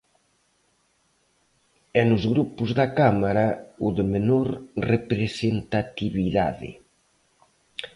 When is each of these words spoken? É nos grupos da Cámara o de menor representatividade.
É 1.99 2.01
nos 2.09 2.23
grupos 2.33 2.69
da 2.79 2.87
Cámara 2.99 3.47
o 3.85 3.87
de 3.97 4.03
menor 4.15 4.47
representatividade. 4.93 6.71